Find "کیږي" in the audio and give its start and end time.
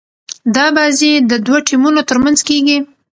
2.49-2.77